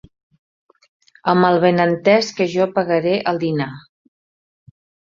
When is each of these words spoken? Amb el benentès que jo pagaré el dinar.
Amb 1.35 1.49
el 1.51 1.59
benentès 1.67 2.33
que 2.41 2.49
jo 2.57 2.69
pagaré 2.81 3.15
el 3.35 3.45
dinar. 3.47 3.73